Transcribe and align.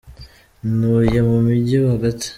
Ntuye 0.75 1.19
mu 1.27 1.37
mugi 1.45 1.77
hagati. 1.91 2.27